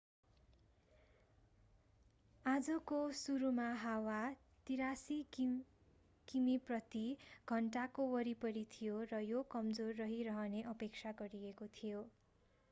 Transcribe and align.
आजको 2.45 3.01
सुरुमा 3.17 3.67
हावा 3.81 4.15
83 4.67 5.51
किमी 6.27 6.57
प्रति 6.67 7.03
घण्टाको 7.49 8.07
वरिपरि 8.11 8.65
थियो 8.73 8.99
र 9.13 9.21
यो 9.25 9.45
कमजोर 9.51 9.93
रहिरहने 10.01 10.65
अपेक्षा 10.71 11.17
गरिएको 11.19 11.69
थियो 11.75 12.03